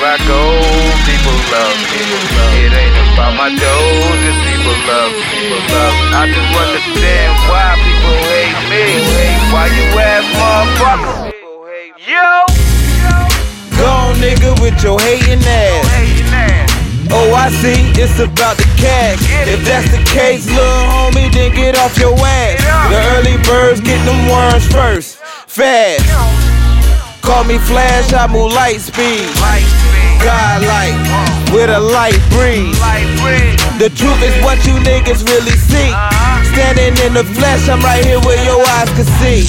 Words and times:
I 0.00 0.16
go, 0.24 0.40
people 1.04 1.36
love 1.52 1.76
me. 1.92 2.00
It 2.64 2.72
ain't 2.72 2.96
about 3.12 3.36
my 3.36 3.52
dough, 3.52 4.16
just 4.24 4.40
people 4.48 4.72
love 4.88 5.12
me. 5.12 5.20
People 5.28 5.60
love 5.76 5.92
me. 5.92 6.08
I 6.16 6.24
just 6.32 6.50
understand 6.56 7.30
why 7.52 7.76
people 7.84 8.16
hate 8.32 8.56
me. 8.72 8.84
Why 9.52 9.68
you 9.68 9.84
ass 10.00 10.24
motherfucker? 10.40 11.36
Yo! 12.00 12.32
Go 13.76 13.92
nigga 14.16 14.56
with 14.64 14.80
your. 14.82 14.96
Hating 14.98 15.44
ass. 15.44 15.84
Oh, 17.12 17.34
I 17.36 17.50
see, 17.60 17.92
it's 18.00 18.18
about 18.20 18.56
the 18.56 18.64
cash. 18.80 19.20
If 19.44 19.64
that's 19.68 19.90
the 19.92 20.00
case, 20.08 20.48
little 20.48 20.64
homie, 20.64 21.30
then 21.30 21.52
get 21.52 21.76
off 21.76 21.98
your 21.98 22.16
ass. 22.16 22.56
The 22.88 22.98
early 23.20 23.36
birds 23.44 23.80
get 23.80 24.02
them 24.08 24.32
worms 24.32 24.64
first. 24.64 25.18
Fast. 25.44 26.08
Call 27.20 27.44
me 27.44 27.58
Flash, 27.58 28.14
I 28.14 28.26
move 28.32 28.52
light 28.54 28.80
speed. 28.80 29.28
Light 30.24 30.26
speed. 30.26 30.26
God 30.26 30.60
light, 30.66 30.96
with 31.52 31.70
a 31.70 31.80
light 31.80 32.20
breeze. 32.30 32.76
The 33.78 33.88
truth 33.96 34.20
is 34.22 34.36
what 34.44 34.60
you 34.66 34.76
niggas 34.84 35.24
really 35.24 35.56
see. 35.56 35.90
Standing 36.52 36.94
in 37.06 37.14
the 37.14 37.24
flesh, 37.24 37.68
I'm 37.68 37.80
right 37.80 38.04
here 38.04 38.20
where 38.20 38.42
your 38.44 38.60
eyes 38.76 38.90
can 38.92 39.08
see. 39.20 39.48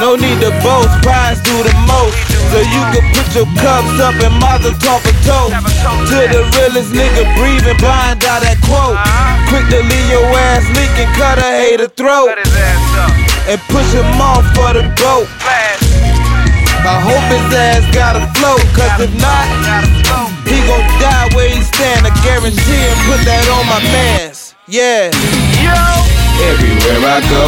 No 0.00 0.16
need 0.16 0.40
to 0.42 0.50
boast, 0.66 0.90
prize 1.02 1.38
do 1.42 1.54
the 1.62 1.74
most. 1.86 2.18
So 2.50 2.58
you 2.58 2.82
can 2.90 3.04
put 3.14 3.28
your 3.38 3.46
cups 3.62 3.96
up 4.02 4.18
and 4.18 4.34
mother 4.40 4.74
talk 4.82 5.04
a 5.06 5.14
toast. 5.22 5.54
To 6.10 6.18
the 6.26 6.42
realest 6.58 6.90
nigga 6.92 7.22
breathing, 7.38 7.78
blind 7.78 8.24
out 8.26 8.42
that 8.42 8.58
quote. 8.66 8.98
Quick 9.48 9.68
to 9.70 9.78
leave 9.78 10.08
your 10.10 10.26
ass 10.50 10.66
leaking, 10.74 11.12
cut 11.14 11.38
a 11.38 11.46
hater 11.46 11.88
throat. 11.88 12.34
And 13.46 13.60
push 13.70 13.90
him 13.94 14.06
off 14.20 14.42
for 14.54 14.74
the 14.74 14.82
boat. 14.98 15.28
Fast. 16.82 16.86
I 16.86 16.98
hope 17.00 17.26
his 17.30 17.46
ass 17.54 17.84
got 17.94 18.16
a 18.16 18.26
float, 18.38 18.62
cause 18.74 19.06
if 19.06 19.12
not, 19.22 19.46
he 20.46 20.58
gon' 20.66 20.82
die 20.98 21.28
where 21.34 21.48
he 21.48 21.62
stand. 21.62 22.06
I 22.06 22.10
guarantee 22.22 22.58
him, 22.58 22.98
put 23.06 23.22
that 23.24 23.46
on 23.54 23.66
my 23.70 23.80
mans. 23.94 24.54
Yeah. 24.66 25.10
Yo! 25.62 25.78
Everywhere 26.42 27.02
I 27.06 27.20
go, 27.30 27.44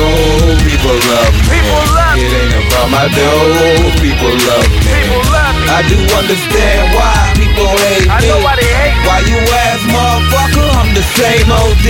people 0.62 0.95
love 1.11 1.34
me. 1.34 1.56
People 1.56 1.83
love 1.98 2.14
It 2.14 2.31
ain't 2.31 2.55
about 2.69 2.89
my 2.95 3.06
dough, 3.11 3.91
people 3.98 4.34
love 4.47 4.69
me. 4.70 4.86
People 4.86 5.23
love 5.34 5.55
me. 5.58 5.67
I 5.67 5.80
do 5.89 5.98
understand 6.14 6.95
why 6.95 7.14
people 7.34 7.70
hate 7.75 8.06
I 8.06 8.20
me. 8.23 8.28
know 8.28 8.39
why 8.45 8.55
they 8.55 8.70
hate. 8.70 8.98
Why 9.03 9.19
you 9.27 9.41
ask, 9.67 9.83
motherfucker? 9.91 10.69
I'm 10.78 10.91
the 10.95 11.03
same 11.19 11.48
OD. 11.51 11.86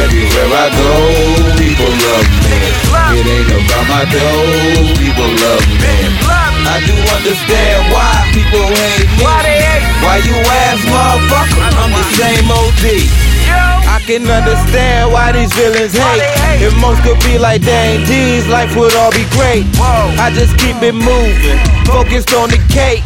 Everywhere 0.00 0.48
I 0.48 0.66
go, 0.72 0.92
people 1.60 1.92
love 1.92 2.28
me. 2.46 2.56
love 2.88 3.20
It 3.20 3.26
ain't 3.26 3.50
about 3.60 3.84
my 3.90 4.04
dough, 4.08 4.96
people 4.96 5.28
love 5.44 5.66
me. 5.82 5.94
Love 6.24 6.44
me. 6.46 6.49
I 6.70 6.78
do 6.86 6.94
understand 7.18 7.90
why 7.90 8.30
people 8.30 8.62
hate 8.62 9.10
me. 9.10 9.18
Why 9.18 9.42
they 9.42 9.58
hate 9.58 9.82
me? 9.82 10.06
Why 10.06 10.16
you 10.22 10.36
ask, 10.38 10.80
motherfucker? 10.86 11.66
I'm 11.82 11.90
the 11.90 12.06
same 12.14 12.46
OD. 12.46 12.86
I 13.90 13.98
can 14.06 14.22
understand 14.30 15.10
why 15.12 15.32
these 15.32 15.52
villains 15.52 15.98
hate. 15.98 16.22
If 16.62 16.74
most 16.78 17.02
could 17.02 17.18
be 17.26 17.38
like 17.38 17.62
Dane 17.62 18.06
Deeze, 18.06 18.46
life 18.46 18.74
would 18.76 18.94
all 18.94 19.10
be 19.10 19.26
great. 19.34 19.66
I 19.82 20.30
just 20.30 20.56
keep 20.58 20.78
it 20.82 20.94
moving, 20.94 21.58
focused 21.84 22.32
on 22.34 22.50
the 22.50 22.62
cake. 22.70 23.02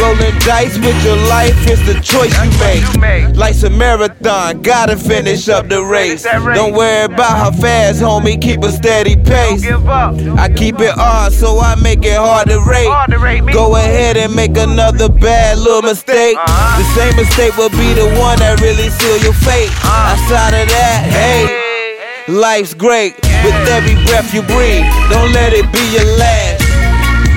Rolling 0.00 0.38
dice 0.40 0.76
with 0.78 1.04
your 1.04 1.16
life, 1.28 1.54
it's 1.66 1.80
the 1.86 1.94
choice 2.00 2.34
you 2.44 2.50
make. 2.60 3.36
Life's 3.36 3.62
a 3.62 3.70
marathon, 3.70 4.60
gotta 4.60 4.96
finish 4.96 5.48
up 5.48 5.68
the 5.68 5.82
race. 5.82 6.24
Don't 6.24 6.74
worry 6.74 7.04
about 7.04 7.36
how 7.38 7.50
fast, 7.50 8.00
homie, 8.02 8.40
keep 8.40 8.62
a 8.62 8.70
steady 8.72 9.16
pace. 9.16 9.64
I 9.64 10.52
keep 10.54 10.80
it 10.80 10.94
hard, 10.94 11.32
so 11.32 11.58
I 11.58 11.74
make 11.76 12.04
it 12.04 12.16
hard 12.16 12.48
to 12.48 12.60
rate. 12.60 12.86
Hard 12.86 13.10
to 13.10 13.18
rate 13.18 13.44
me. 13.44 13.52
Go 13.52 13.76
ahead 13.76 14.16
and 14.16 14.34
make 14.34 14.56
another 14.56 15.08
bad 15.08 15.58
little 15.58 15.82
mistake. 15.82 16.36
Uh-huh. 16.36 16.78
The 16.78 16.86
same 17.00 17.16
mistake 17.16 17.56
will 17.56 17.70
be 17.70 17.94
the 17.94 18.08
one 18.20 18.38
that 18.40 18.60
really 18.60 18.90
seal 18.90 19.18
your 19.18 19.32
fate. 19.32 19.70
Uh. 19.84 20.12
Outside 20.14 20.54
of 20.54 20.68
that, 20.68 21.00
hey, 21.08 22.32
life's 22.32 22.74
great. 22.74 23.14
With 23.44 23.54
every 23.68 23.94
breath 24.06 24.32
you 24.34 24.42
breathe, 24.42 24.84
don't 25.08 25.32
let 25.32 25.52
it 25.52 25.70
be 25.72 25.84
your 25.92 26.04
last. 26.18 26.62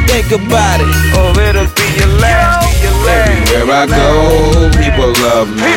Think 0.08 0.32
about 0.32 0.80
it. 0.80 0.88
It'll 1.48 1.68
your 1.98 2.14
last. 2.22 2.64
Be 2.64 2.86
your 2.86 2.96
last. 3.06 3.52
Everywhere 3.58 3.76
I 3.76 3.86
go, 3.90 4.70
people 4.78 5.12
love 5.26 5.50
me. 5.50 5.74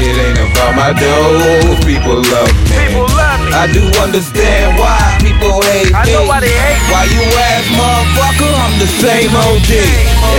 It 0.00 0.14
ain't 0.14 0.38
about 0.52 0.72
my 0.78 0.90
dough, 0.94 1.76
people 1.84 2.18
love 2.22 2.52
me. 2.70 2.78
People 2.88 3.08
love 3.18 3.40
me. 3.44 3.52
I 3.52 3.66
do 3.74 3.82
understand 4.00 4.78
why 4.78 4.98
people 5.20 5.58
hate 5.68 5.90
I 5.94 6.06
me. 6.06 6.12
know 6.14 6.24
why 6.30 6.38
they 6.40 6.52
hate. 6.52 6.82
Why 6.92 7.04
you 7.10 7.22
ask, 7.50 7.66
motherfucker? 7.74 8.52
I'm 8.62 8.74
the 8.78 8.90
same 9.02 9.32
OD. 9.34 9.70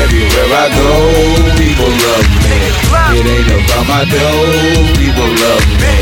Everywhere 0.04 0.50
I 0.56 0.68
go, 0.74 0.92
people 1.60 1.92
love 1.92 2.28
me. 2.48 2.58
It 3.20 3.26
ain't 3.26 3.50
about 3.68 3.86
my 3.90 4.04
dough, 4.08 4.86
people 4.96 5.28
love 5.28 5.66
me. 5.84 5.96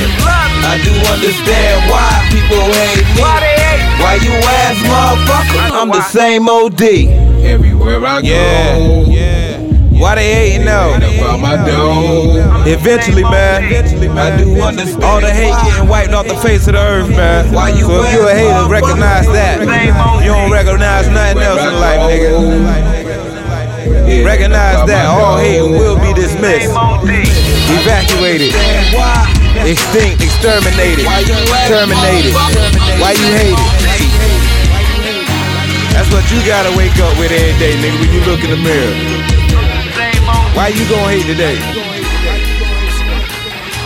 I 0.67 0.77
do 0.83 0.91
understand 1.13 1.89
why 1.89 2.09
people 2.29 2.59
hate 2.59 3.05
me. 3.15 3.21
Why 3.21 3.39
they 3.39 3.55
hate 3.57 3.83
me? 3.87 4.03
Why 4.03 4.13
you 4.21 4.33
ask, 4.67 4.77
motherfucker? 4.85 5.61
I 5.63 5.69
know 5.69 5.81
I'm 5.81 5.89
the 5.89 6.01
same 6.03 6.47
OD. 6.49 7.26
Everywhere 7.43 8.05
I 8.05 8.21
go. 8.21 8.27
Yeah, 8.27 8.77
yeah. 9.07 9.57
Why 9.99 10.15
they 10.15 10.33
hating 10.33 10.65
though? 10.65 10.93
about 10.93 11.39
my 11.39 11.55
dough. 11.65 12.63
Eventually, 12.65 13.23
man. 13.23 13.63
I 14.17 14.37
do 14.37 14.61
understand. 14.61 15.03
All 15.03 15.21
the 15.21 15.31
hate 15.31 15.55
getting 15.65 15.87
wiped 15.87 16.13
off 16.13 16.27
the 16.27 16.35
face 16.35 16.67
of 16.67 16.73
the 16.73 16.79
earth, 16.79 17.09
man. 17.09 17.51
Why 17.53 17.69
you 17.69 17.81
so 17.81 18.03
if 18.03 18.13
you 18.13 18.27
a 18.27 18.33
hater, 18.33 18.69
recognize 18.69 19.25
that. 19.27 19.61
You 20.23 20.31
don't 20.31 20.51
recognize 20.51 21.07
nothing 21.09 21.41
else 21.41 21.61
in 21.61 21.73
life, 21.79 22.01
nigga. 22.09 22.87
Recognize 24.25 24.85
that. 24.87 25.05
All 25.07 25.37
hate 25.37 25.61
will 25.61 25.97
be 25.99 26.13
dismissed. 26.13 26.69
Evacuated. 27.81 28.53
Extinct, 29.65 30.21
exterminated, 30.21 31.05
terminated. 31.67 32.33
Why 33.01 33.11
you 33.17 33.33
hate 33.33 33.57
it? 33.57 34.16
That's 35.97 36.13
what 36.13 36.29
you 36.29 36.37
gotta 36.45 36.69
wake 36.77 36.93
up 36.99 37.17
with 37.17 37.31
every 37.31 37.57
day, 37.57 37.73
nigga, 37.81 37.97
when 37.97 38.13
you 38.13 38.21
look 38.29 38.43
in 38.43 38.51
the 38.51 38.61
mirror. 38.61 38.93
Why 40.53 40.67
you 40.67 40.85
gonna 40.87 41.09
hate 41.09 41.25
today? 41.25 41.57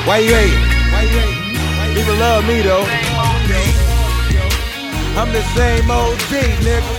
Why 0.04 0.18
you 0.20 0.36
hate? 0.36 0.60
People 1.96 2.16
love 2.16 2.46
me 2.46 2.62
though. 2.64 2.84
I'm 5.16 5.32
the 5.32 5.42
same 5.56 5.90
OD, 5.90 6.34
nigga. 6.68 6.94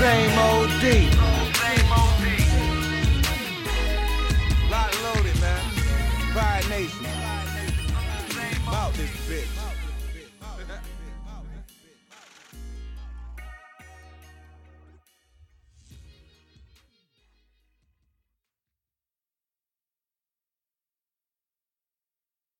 Same 0.00 0.38
OD. 0.38 0.84
Lock 1.12 1.27